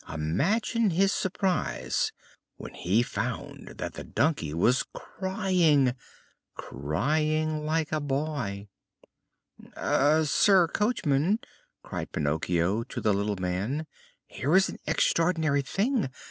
Imagine 0.11 0.89
his 0.89 1.11
surprise 1.13 2.11
when 2.57 2.73
he 2.73 3.03
found 3.03 3.75
that 3.77 3.93
the 3.93 4.03
donkey 4.03 4.51
was 4.51 4.81
crying 4.95 5.93
crying 6.55 7.67
like 7.67 7.91
a 7.91 7.99
boy! 8.01 8.67
"Eh! 9.75 10.23
Sir 10.23 10.67
Coachman," 10.69 11.37
cried 11.83 12.11
Pinocchio 12.11 12.81
to 12.81 12.99
the 12.99 13.13
little 13.13 13.35
man, 13.37 13.85
"here 14.25 14.55
is 14.55 14.69
an 14.69 14.79
extraordinary 14.87 15.61
thing! 15.61 16.09